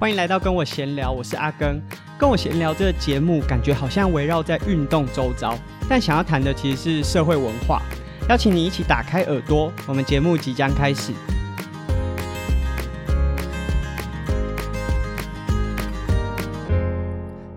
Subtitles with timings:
[0.00, 1.82] 欢迎来到跟我闲聊，我是阿根。
[2.16, 7.82] 跟我闲聊这个节目，感觉好像围绕在运动周遭，但想要谈的其实是社会文化。
[8.28, 11.12] 邀请你一起打开耳朵，我们节目即将开始。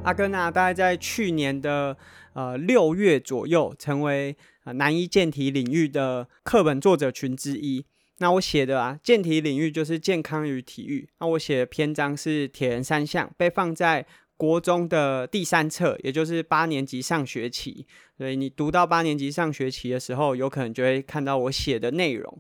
[0.04, 1.96] 阿根啊，大概在去年的
[2.34, 7.86] 呃六月左右，成为呃南一健体领域的课本作者群之一。
[8.22, 11.10] 那我写的啊，健体领域就是健康与体育。
[11.20, 14.06] 那我写的篇章是铁人三项，被放在
[14.38, 17.88] 国中的第三册，也就是八年级上学期。
[18.16, 22.38] 所以你读到八年级上学期的时候，有可能就会看到我写的内容。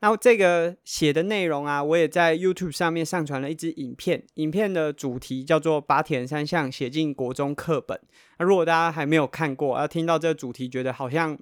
[0.00, 8.00] 那这个写的内容啊，我也在 YouTube 上面上传了一支影片，影片的主题叫做“把铁人三项写进国中课本”。
[8.40, 11.38] 那如果大家还没有看过，要听到这个主题，觉得好像。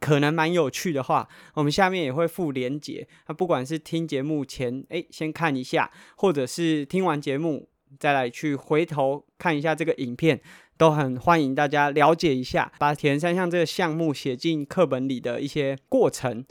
[0.00, 3.06] 可能蛮有趣的话，我们下面也会附连结。
[3.28, 10.40] 那不管是听节目前，诶，先看一下，或者是听完节目再来去回头看一下这个影片，
[10.76, 16.44] 都很欢迎大家了解一下，把铁人三项这个项目写进课本里的一些过程。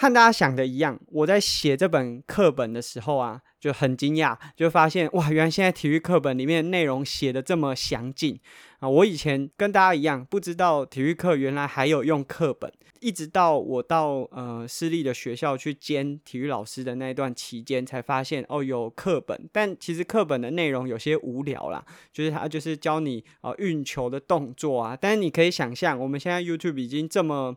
[0.00, 8.38] 和大家想的一样，我在写这本课本的时候啊，就很惊讶，就发现哇，原来现在体育课本里面内容写的这么详尽
[8.78, 8.88] 啊！
[8.88, 27.56] 我以前跟大家一样，不知道体育课原来还有用课本，一直到我到呃私立的学校去兼体育老师的那一段期间，才发现哦有课本，但其实课本的内容有些无聊啦，就是它就是教你啊、运球的动作啊，但是你可以想象，我们现在 YouTube 已经这么。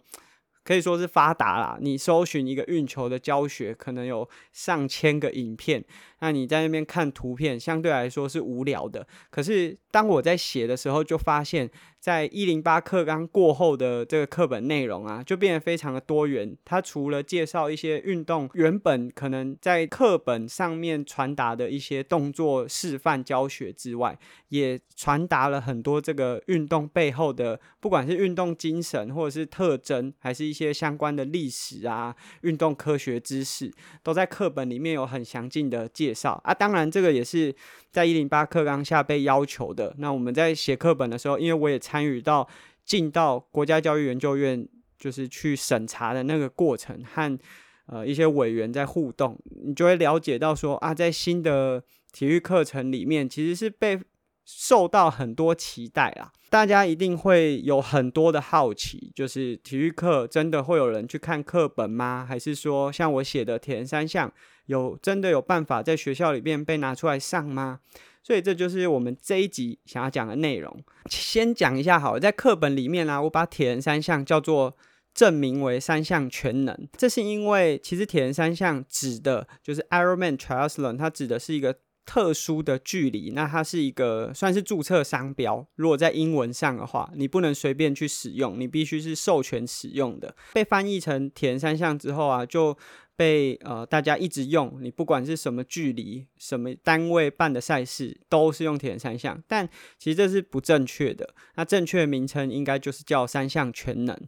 [0.64, 5.84] 可以说是发达啦，你搜寻一个运球的教学，可能有上千个影片。
[6.22, 9.06] 那你在那边看图片，相对来说是无聊的。
[9.30, 11.70] 可是当我在写的时候，就发现，
[12.00, 16.56] 在一零八课纲过后的这个课本内容啊，就变得非常的多元。
[16.64, 24.18] 它除了介绍一些运动原本可能在课本上面传达的一些动作示范教学之外，
[24.50, 33.72] 也传达了很多这个运动背后的，不管是运动精神，或者是特征，还是一些相关的历史啊、运动科学知识，
[34.04, 36.54] 都在课本里面有很详尽的介绍啊。
[36.54, 37.54] 当然，这个也是
[37.92, 39.96] 在一零八课纲下被要求的。
[39.98, 42.48] 那我们在写课本的时候，因为我也参与到
[42.86, 44.68] 进到国家教育研究院，
[44.98, 47.40] 就是去审查的那个过程，和
[47.88, 54.00] 呃一些委员在互动，你就会了解到说啊，在新的体育课程里面，其实是被
[54.46, 56.32] 受到很多期待啊。
[56.50, 62.26] 大家一定会有很多的好奇，就是体育课真的会有人去看课本吗？
[62.28, 64.30] 还是说像我写的铁人三项，
[64.72, 67.82] 有真的有办法在学校里面被拿出来上吗？
[68.24, 70.84] 所以这就是我们这一集想要讲的内容。
[71.09, 74.76] 先讲一下好，在课本里面啊，我把铁人三项叫做
[75.14, 81.76] 证明为三项全能，这是因为其实铁人三项指的就是 Ironman Triathlon，它指的是一个。
[82.04, 85.66] 特殊的距离，那它是一个算是注册商标。
[85.76, 90.36] 如果在英文上的话，你不能随便去使用，你必须是授权使用的。
[90.52, 92.76] 被翻译成铁人三项之后啊，就
[93.22, 94.80] 被呃大家一直用。
[94.82, 99.40] 你不管是什么距离、什么单位办的赛事，都是用铁人三项。
[99.48, 101.36] 但其实这是不正确的。
[101.54, 104.20] 那正确的名称应该就是叫三项全能。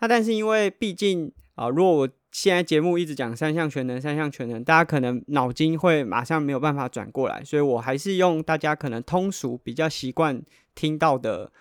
[0.00, 10.42] 那但是因为毕竟啊、呃，如果我现在节目一直讲三项全能，三项全能，大家可能脑筋会马上没有办法转过来，所以我还是用大家可能通俗、比较习惯
[10.74, 11.52] 听到的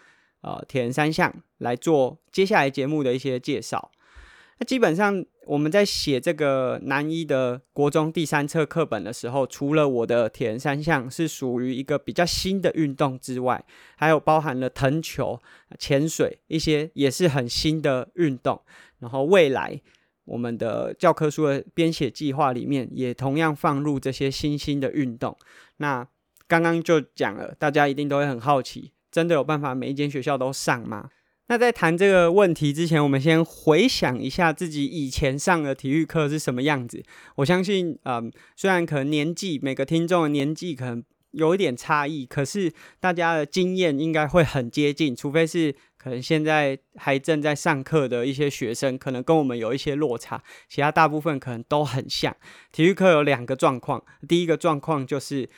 [0.41, 3.91] 呃铁人三项来做接下来节目的一些介绍。
[4.57, 13.65] 那基本上我们在写这个南一的国中第三册课本的时候，除了我的铁人三项是属于一个比较新的运动之外，
[13.97, 15.41] 还有包含了藤球、
[15.79, 18.61] 潜水一些也是很新的运动，
[18.99, 19.81] 然后未来。
[20.25, 25.35] 我们的教科书的编写计划里面也同样放入这些新兴的运动。
[25.77, 26.07] 那
[26.47, 31.09] 刚刚就讲了，大家一定都会很好奇，真的有办法每一间学校都上吗？
[31.49, 37.03] 那在谈这个问题之前，我们先回想一下自己以前上的体育课是什么样子。
[37.35, 45.75] 我相信，嗯，虽然可能年纪每个听众的年纪可能有一点差异，可是大家的经验应该会很接近，除非是。
[46.01, 52.33] 可能现在还正在上课的一些学生，可能跟我们有一些落差，其他大部分可能都很像。
[52.71, 55.49] 体育课有两个状况，第一个状况就是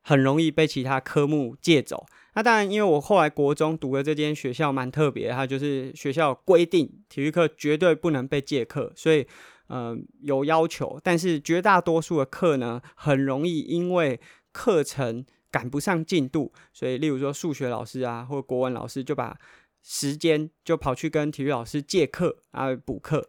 [0.00, 2.06] 很容易被其他科目借走。
[2.34, 9.26] 那当然，因为我后来国中读的这间学校蛮特别，它就是学校规定体育课绝对不能被借课，所以
[9.68, 11.00] 嗯、有要求。
[11.02, 14.20] 但是绝大多数的课呢，很容易因为
[14.52, 19.38] 课程赶不上进度，所以例如说数学老师啊，或国文老师就把
[19.82, 23.28] 时间就跑去跟体育老师借课啊补课。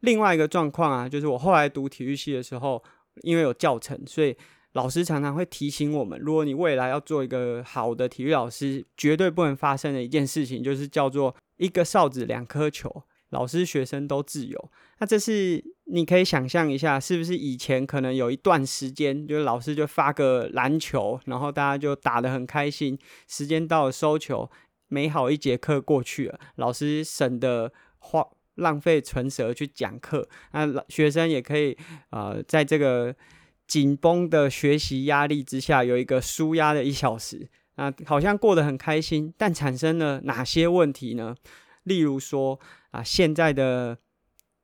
[0.00, 2.82] 另外一个状况啊，就是我后来读体育系的时候，
[3.22, 4.36] 因为有教程，所以
[4.76, 14.70] 老师常常会提醒我们，如果你未来要做一个好的体育老师，绝对不能发生的一件事情，就是叫做一个哨子两颗球，老师学生都自由。
[14.98, 24.50] 那这是你可以想象一下，是不是以前可能有一段时间，就是老师就发个篮球，然后大家就打得很开心，时间到了收球，
[24.88, 28.22] 美好一节课过去了，老师省得花
[28.56, 31.74] 浪费唇舌去讲课，那学生也可以
[32.10, 33.16] 呃在这个。
[33.66, 41.34] 紧绷的学习压力之下，有一个舒压的一小时，啊，好像过得很开心，但产生了哪些问题呢？
[41.82, 42.60] 例如说，
[42.92, 43.98] 啊，现在的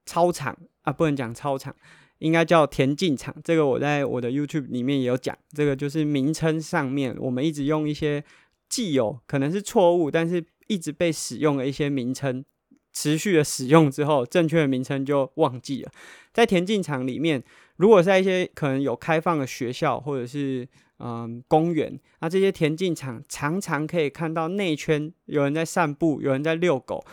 [0.06, 1.74] 操场啊，不能讲操场，
[2.18, 3.34] 应该叫田径场。
[3.42, 8.24] 这个我在我的 YouTube 里面也有讲，这个就是名称上面，我们一直用一些
[8.68, 12.44] 既有可能是错误，但是一直被使用的一些名称，
[12.92, 15.90] 持续的使用之后，正确的名称就忘记了。
[16.32, 17.42] 在田径场里面。
[17.82, 20.68] 如果在一些可能有开放的学校或者是
[21.00, 27.04] 嗯公园，那这些田径场常常可以看到内圈有人在散步，有人在遛狗，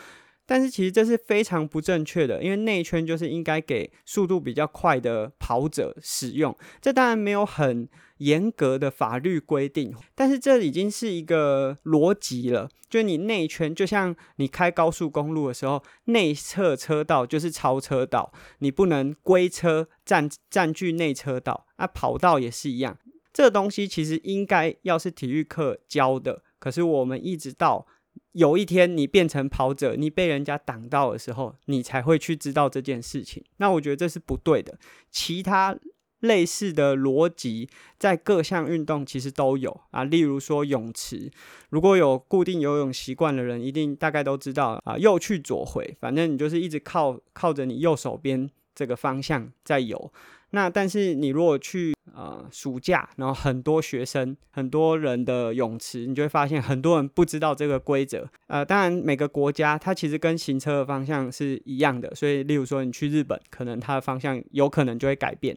[0.45, 6.55] 但是其实这是非常不正确的，因为内圈就是应该给速度比较快的跑者使用。
[6.79, 7.89] 这当然没有很
[8.19, 12.69] 严格的法律规定，但是这已经是一个逻辑了。
[12.89, 21.67] 就你内圈，就像你开高速公路的时候，内侧车道就是超车道，你不能归车占占据内车道。
[21.75, 22.97] 啊，跑道也是一样，
[23.31, 27.85] 这个东西其实应该要是体育课教的，可是我们一直到
[28.33, 33.45] 有一天你变成跑者，你被人家挡到的时候，你才会去知道这件事情。
[33.57, 34.77] 那我觉得这是不对的。
[35.09, 35.77] 其他。
[36.19, 41.31] 类似的逻辑在各项运动其实都有啊，例如说泳池，
[41.69, 50.11] 如果有固定游泳习惯的人，一定大概都知道啊，右去左回，反正你就是一直靠靠着你右手边这个方向在游。
[50.51, 58.27] 那但是你如果去呃暑假，然后很多学生、很多人的泳池，你就会发现很多人不知道这个规则。
[58.47, 65.55] 呃，当然每个国家它其实跟行车的方向是一样的，所以例如说你去日本，可能它的方向有可能就会改变。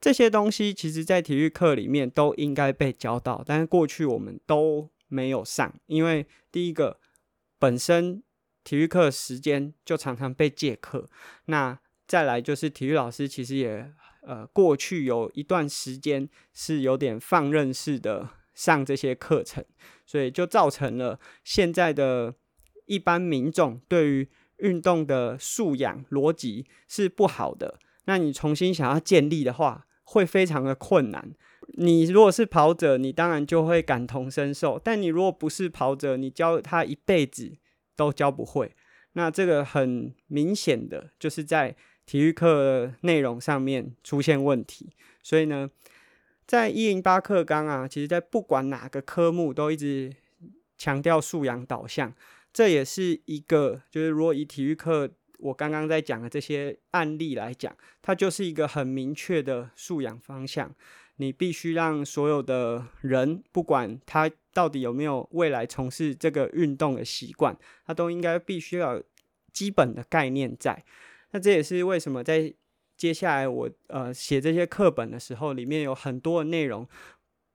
[0.00, 7.00] 这些东西其实，在体育课里面都应该被教到，但是过去我们都没有上，因为第一个，
[7.58, 8.22] 本身
[8.62, 11.08] 体育课时间就常常被借课，
[11.46, 13.92] 那再来就是体育老师其实也
[14.22, 19.64] 呃，过去有一段时间是有点放任式的上这些课程，
[20.06, 22.34] 所以就造成了现在的
[22.86, 24.28] 一般民众对于
[24.58, 27.78] 运动的素养逻辑是不好的。
[28.04, 31.30] 那你重新想要建立的话，会非常的困难。
[31.74, 37.52] 你如果是跑者，你当然就会感同身受；但你如果不是跑者，你教他一辈子
[37.94, 38.74] 都教不会。
[39.12, 41.76] 那这个很明显的就是在
[42.06, 44.94] 体育课内容上面出现问题。
[45.22, 45.68] 所以呢，
[46.46, 50.10] 在一零八课纲啊，其实在不管哪个科目都一直
[50.78, 52.14] 强调素养导向。
[52.50, 55.10] 这也是一个，就是如果以体育课。
[55.38, 60.74] 我刚刚在讲的这些案例来讲，它就是一个很明确的素养方向。
[61.20, 69.04] 你必须让所有的人，不管他到底有没有未来从事这个运动的习惯，他都应该必须要有
[69.52, 70.84] 基本的概念在。
[71.32, 72.54] 那这也是为什么在
[72.96, 76.88] 接下来我呃写这些课本的时候，里面有很多的内容，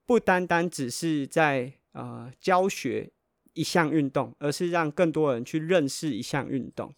[0.06, 3.09] 不单单只是在呃教学
[3.54, 6.94] 一项运动，而是让更多人去认识一项运动。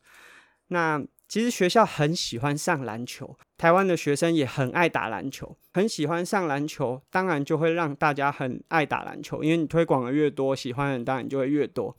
[0.68, 11.96] 那其实学校很喜欢上篮球，台湾的学生也很爱打篮球，很喜欢上篮球，当然就会让大家很爱打篮球，因为你推广的越多，喜欢的人当然就会越多。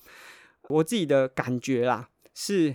[0.69, 2.75] 我自己的感觉啦，是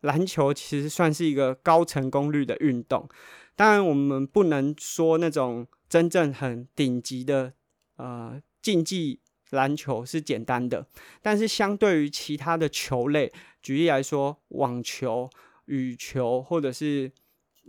[0.00, 3.08] 篮球其实算是一个高成功率的运动，
[3.54, 7.54] 当然我们不能说那种真正很顶级的
[7.96, 10.86] 呃竞技篮球是简单的，
[11.22, 13.32] 但是相对于其他的球类。
[13.62, 15.28] 举例来说，网球、
[15.66, 17.10] 羽球，或者是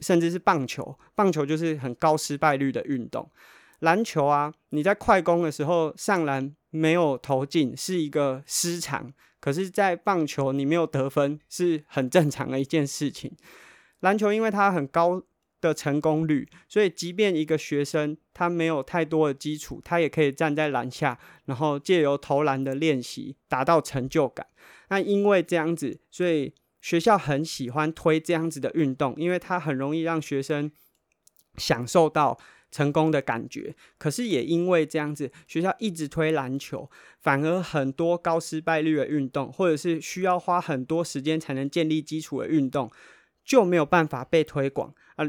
[0.02, 3.30] 甚至是棒球，棒球就是很高失败率的运动。
[3.80, 13.36] 篮球啊，你在快攻的时候上篮没有投进是一个失常，可是，在棒球你没有得分是很正常的一件事情。
[14.00, 15.24] 篮球因为它很高
[15.60, 24.46] 的成功率，所以即便一个学生他没有太多的基础，他也可以站在篮下，然后借由投篮的练习达到成就感。
[24.90, 30.72] 那因为这样子，所以学校很喜欢推这样子的运动，因为它很容易让学生
[31.58, 32.40] 享受到
[32.72, 33.76] 成功的感觉。
[33.98, 42.90] 可是也因为这样子，学校一直推篮球，反而很多高失败率的运动，或者是需要花很多时间才能建立基础的运动，
[43.48, 45.26] 就没有办法被推广啊。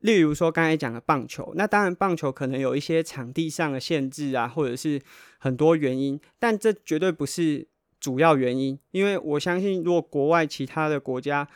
[0.00, 5.00] 例如说刚才讲的棒球，那当然棒球可能有一些场地上的限制啊，或者是
[5.38, 7.66] 很多原因，但这绝对不是
[8.00, 8.78] 主要原因。
[8.92, 11.48] 因为我相信，如果国外其他的国家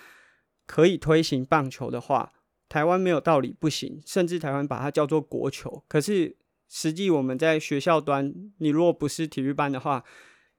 [0.66, 2.32] 可以推行棒球的话，
[2.68, 5.84] 台湾没有道理不行，甚至台湾把它叫做国球。
[5.86, 6.36] 可是
[6.68, 10.02] 实际我们在学校端，你如果不是体育班的话，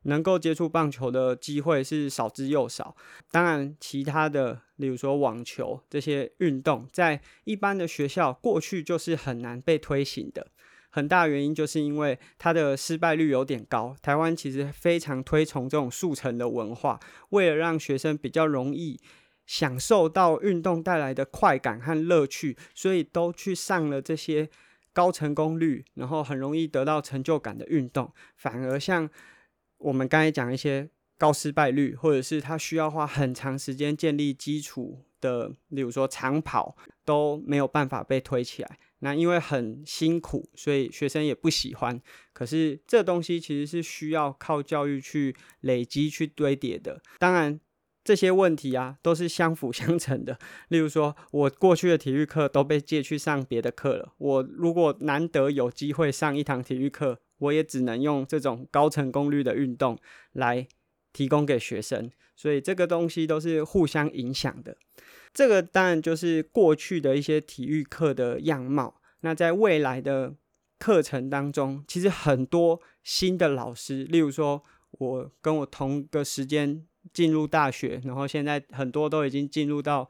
[0.04, 2.96] 能够接触棒球的机会是少之又少。
[3.32, 10.48] 当然，其他的，例如说网球这些运动，在一般的学校过去就是很难被推行的。
[10.90, 13.96] 很大原因就是因为它的失败率有点高。
[14.02, 19.00] 台湾其实非常推崇这种速成的文化，为了让学生比较容易
[19.46, 24.50] 享受到运动带来的快感和乐趣，所以都去上了这些
[24.94, 29.10] 高成功率，然后很容易得到成就感的运动，反而像。
[29.84, 36.76] 我们刚才讲一些高失败率，或者是他需要花很长时间建立基础的，例如说长跑
[37.06, 38.78] 都没有办法被推起来。
[39.00, 42.02] 那因为很辛苦，所以学生也不喜欢。
[42.32, 47.02] 可是这东西其实是需要靠教育去累积、去堆叠的。
[47.20, 47.60] 当然
[48.04, 50.40] 这些问题啊都是相辅 相成的。
[50.70, 54.14] 例如说，我过去的体育课都被借去上别的课了。
[54.18, 59.98] 我如果难得有机会上一堂体育课，我也只能用这种高成功率的运动
[60.34, 60.68] 来
[61.12, 64.78] 提供给学生，所以这个东西都是互相影响的。
[65.34, 69.02] 这个当然就是过去的一些体育课的样貌。
[69.22, 70.36] 那在未来的
[70.80, 80.10] 课程当中，其实很多新的老师，例如说我跟我同个时间进入大学，然后现在很多都已经进入到。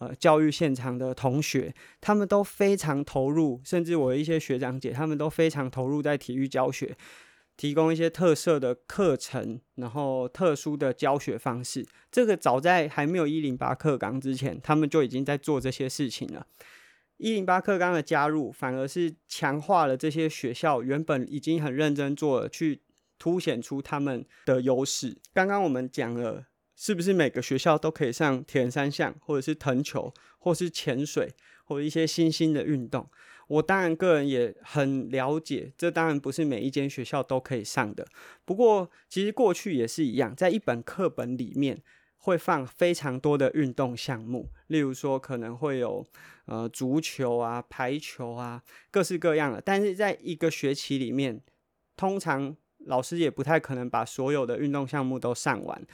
[0.00, 6.96] 呃，教育现场的同学，他们都非常投入，甚至我的一些学长姐，他们都非常投入在体育教学，
[7.56, 11.86] 提供一些特色的课程，然后特殊的教学方式。
[12.10, 16.44] 这个早在还没有一零八课纲之前，他们就已经在做这些事情了。
[17.18, 22.82] 一零八课纲的加入，反而是强化了这些学校原本已经很认真做了，去
[23.16, 25.16] 凸显出他们的优势。
[25.32, 26.46] 刚刚我们讲了。
[26.76, 31.32] 是不是每个学校都可以上铁人三项，或者是藤球，或是潜水，
[31.64, 33.08] 或者一些新兴的运动？
[33.46, 38.06] 我当然个人也很了解，这当然不是每一间学校都可以上的。
[38.44, 41.82] 不过，其实过去也是一样，在一本课本里面
[42.16, 46.04] 会放非常多的运动项目，例如说可能会有
[46.46, 49.60] 呃足球啊、排球啊，各式各样的。
[49.60, 51.38] 但是在一个学期里面，
[51.96, 55.86] 通常老师也不太可能把所有的运动项目都上完。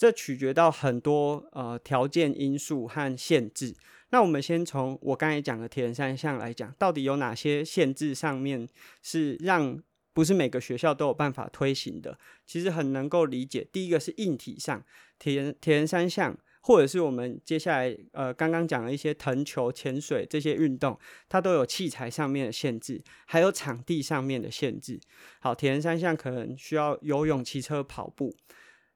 [0.00, 3.74] 这取决到很多呃条件因素和限制。
[4.08, 8.66] 那我们先从我刚才讲的铁人三项来讲，到底有哪些限制上面
[9.02, 9.78] 是让
[10.14, 12.18] 不是每个学校都有办法推行的？
[12.46, 13.68] 其实很能够理解。
[13.70, 14.82] 第一个是硬体上，
[15.18, 24.98] 铁人铁人三项，或者是我们接下来呃刚刚讲的一些藤球、潜水这些运动，它都有器材上面的限制，还有场地上面的限制。
[25.40, 28.34] 好，铁人三项可能需要游泳、骑车、跑步，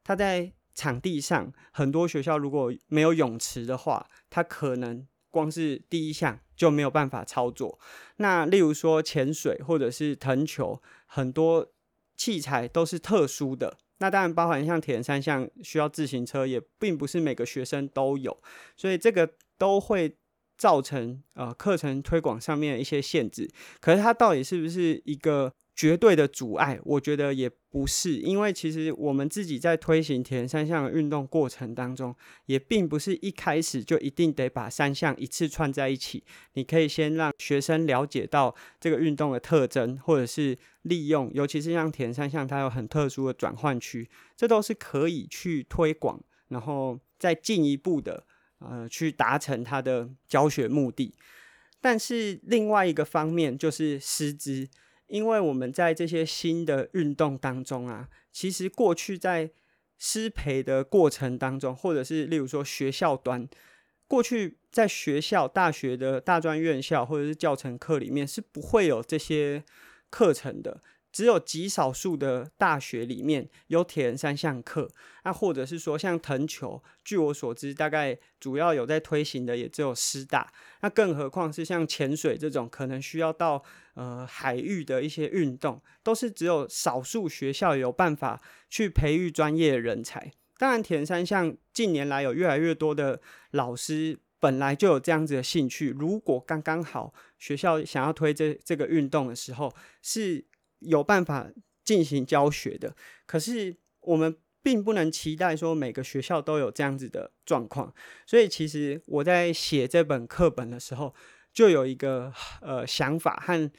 [0.03, 7.79] 它在场地上，很多学校如果没有泳池的话，它可能光是第一项就没有办法操作。
[8.17, 11.73] 那例如说潜水或者是藤球，很多
[12.17, 13.79] 器材都是特殊的。
[13.99, 18.37] 那当然包含像铁人三项需要自行车，也并不是每个学生都有，
[18.77, 20.17] 所以这个都会
[20.59, 23.49] 造成呃课程推广上面的一些限制。
[23.81, 32.15] 可是它到底是不是一个绝对的阻碍，我觉得也不是，因为其实我们自己在推行铁人三项的运动过程当中，
[32.47, 36.23] 也并不是一开始就一定得把三项一次串在一起。
[36.53, 48.25] 你可以先让学生了解到这个运动的特征，或者是利用，尤其是像铁人三项，它有很特殊的转换区，这都是可以去推广，然后再进一步的
[48.61, 51.13] 呃去达成它的教学目的。
[51.81, 54.69] 但是另外一个方面就是师资。
[55.07, 59.51] 因为我们在这些新的运动当中啊，其实过去在
[59.99, 63.49] 师培的过程当中，或者是例如说学校端，
[64.09, 69.65] 过去在学校、大学的大专院校或者是教程课里面是不会有这些
[70.11, 70.81] 课程的。
[71.15, 74.91] 只有极少数的大学里面有铁人三项课，
[75.23, 80.53] 那或者是说像藤球，据我所知，大概主要有在推行的也只有师大。
[80.81, 83.63] 那更何况是像潜水这种可能需要到
[83.95, 90.33] 呃海域的一些运动，都是只有少数学校有办法去培育专业的人才。
[90.59, 93.21] 当然，铁人三项近年来有越来越多的
[93.53, 100.45] 老师本来就有这样子的兴趣，如果刚刚好学校想要推这这个运动的时候是。
[100.85, 101.51] 有办法
[101.85, 102.95] 进行教学的，
[103.27, 107.93] 可是我们并不能期待说每个学校都有这样子的状况。
[108.27, 111.15] 所以，其实我在写这本课本的时候，
[111.53, 113.71] 就有一个呃想法和。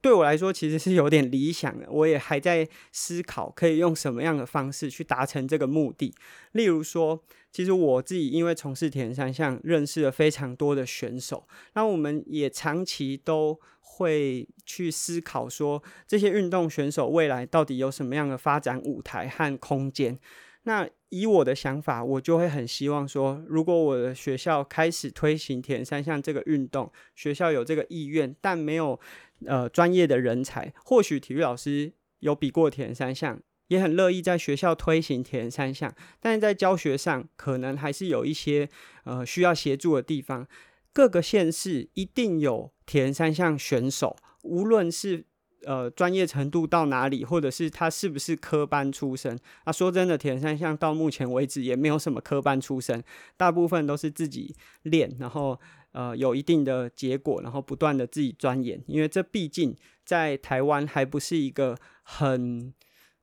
[0.00, 1.84] 对我来说，其实是有点理想的。
[1.90, 6.14] 我也还在思考，可以用什么样的方式去达成这个目的。
[6.52, 11.44] 例如说，其实我自己因为从事铁人三项，认识了非常多的选手。
[11.74, 13.60] 那我们也长期都
[13.92, 20.18] 会去思考说，这些运动选手未来到底有什么样的发展舞台和空间。
[20.62, 28.98] 那以我的想法，我就会很希望说，如果我的学校开始推行铁人三项这个运动，学校有这个意愿，但没有
[29.46, 38.68] 呃专业的人才，或许体育老师有比过铁人三项，也很乐意在学校推行铁人三项，但是在教学上可能还是有一些
[39.04, 40.46] 呃需要协助的地方。
[40.92, 45.24] 各个县市一定有铁人三项选手，无论是。
[45.66, 49.38] 呃，专业程度到哪里，或者是他是不是科班出身？
[49.64, 53.04] 啊，说真的，铁人三项到目前为止也没有什么科班出身，
[53.36, 55.60] 大部分都是自己练，然后
[55.92, 58.82] 呃有一定的结果，然后不断的自己钻研。
[58.86, 62.72] 因为这毕竟在台湾还不是一个很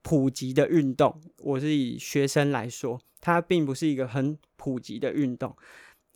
[0.04, 1.20] 普及的运动。
[1.40, 5.58] 我是以学生来说，它并不是一个很普及的运动。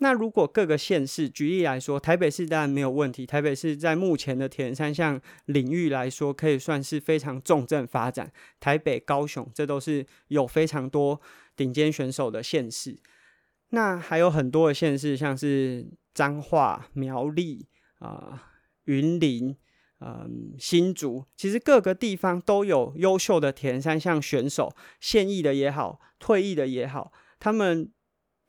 [0.03, 3.23] 那如果各个县市，举例来说，台北市当然没有问题。
[3.23, 8.31] 台北市在目前的铁人三项领域来说，可以算是非常重镇发展。
[8.59, 11.21] 台北、高雄，这都是有非常多
[11.55, 12.97] 顶尖选手的县市。
[13.69, 17.67] 那还有很多的县市，像是彰化、苗栗
[17.99, 18.53] 啊、
[18.85, 19.55] 云林、
[19.99, 27.91] 嗯、新竹，其实各个地方都有优秀的铁人三项选手，现役的也好，退役的也好，他们。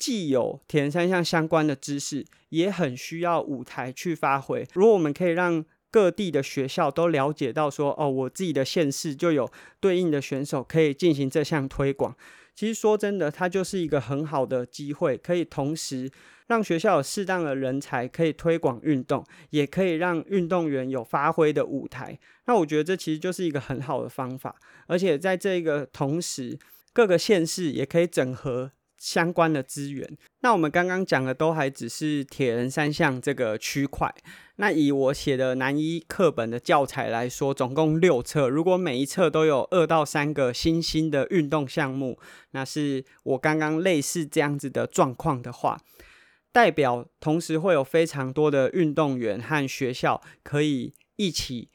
[0.03, 4.67] 既有铁人三项相关的知识，也很需要舞台去发挥。
[4.75, 12.17] 如果我们可以让各地的学校都了解到说，哦，我自己的县市就有对应的选手可以进行这项推广。
[12.53, 16.11] 其实说真的，它就是一个很好的机会，可以同时
[16.49, 22.19] 让学校有适当的人才可以推广运动，也可以让运动员有发挥的舞台。
[22.47, 24.57] 那我觉得这其实就是一个很好的方法，
[24.89, 26.59] 而且在这个同时，
[26.93, 28.73] 各个县市也可以整合。
[29.03, 34.15] 相关的资源，那我们刚刚讲的都还只是铁人三项这个区块。
[34.57, 42.17] 那以我写的南一课本的教材来说，总共六册，如果每一册都有二到三个新兴的运动项目，
[42.53, 45.81] 那是我刚刚类似这样子的状况的话，
[46.53, 51.71] 代表同时会有非常多的运动员和学校可以一起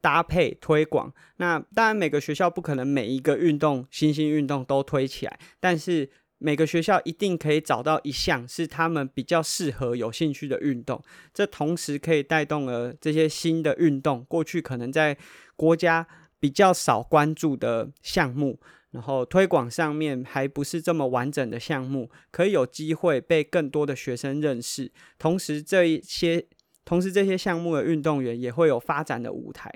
[0.00, 1.12] 搭配推广。
[1.38, 6.08] 那当然，每个学校不可能每一个运动新兴运动都推起来，但是。
[6.44, 11.02] 每个学校一定可以找到一项是他们比较适合、有兴趣的运动，
[11.32, 15.16] 这同时可以带动了这些新的运动，过去可能在
[15.56, 16.06] 国家
[16.38, 24.92] 比较少关注的项目，然后推广上面还不是这么完整的项目，可以有机会被更多的学生认识。
[25.18, 26.46] 同时，这一些
[26.84, 29.72] 同时这些项目的运动员也会有发展的舞台。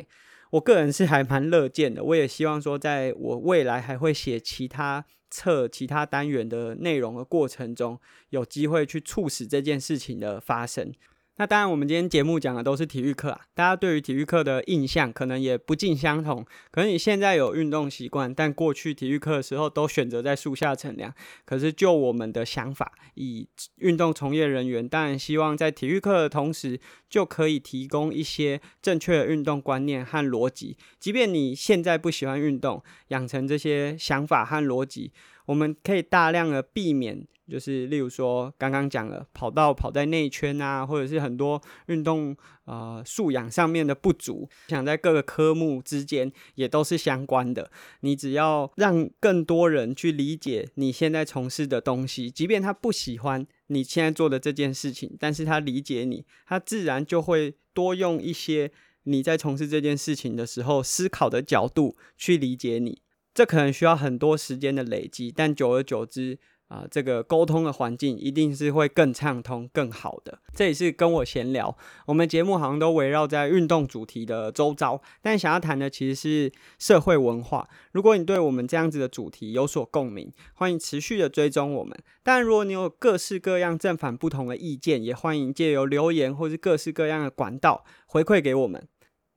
[0.50, 5.04] 我个人是还蛮乐见的，我也希望说，在我未来还会写其他。
[5.30, 10.90] 测其他单元的内容的过程中，有机会去促使这件事情的发生。
[11.40, 16.44] 那当然，我们今天节目讲的都是体育课啊，大家对于体育课的印象可能也不尽相同。
[16.72, 21.14] 可能你现在有运动习惯，但过去体育课的时候都选择在树下乘凉。
[21.44, 30.76] 可是就我们的想法，以运动从业人员当然希望在体育课的同时，就可以提供一些正确的运动观念和逻辑。
[30.98, 35.12] 即便你现在不喜欢运动，养成这些想法和逻辑，
[35.46, 37.28] 我们可以大量的避免。
[37.48, 47.70] 就是例如说，刚刚讲了跑道跑在内圈啊，或者是很多运动呃素养上面的不足，想在各个科目之间也都是相关的。
[48.00, 58.70] 你只要让更多人去理解你现在从事的东西，即便他不喜欢你现在做的这件事情，但是他理解你，他自然就会多用一些
[59.04, 63.00] 你在从事这件事情的时候思考的角度去理解你。
[63.32, 66.38] 这可能需要很多时间的累积，但久而久之。
[66.68, 70.38] 啊，这个沟通的环境一定是会更畅通、更好的。
[70.54, 71.76] 这也是跟我闲聊，
[72.06, 77.68] 我们节目好像都围绕在运动主题的周遭，但想要谈的其实是社会文化。
[77.92, 81.98] 如果你对我们这样子的主题有所共鸣，欢迎持续的追踪我们。
[82.22, 88.86] 但，如果你有各式各样正反不同的意见，也欢迎借由留言或是各式各样的管道回馈给我们。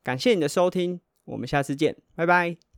[0.03, 2.70] 感谢你的收听，我们下次见，拜拜。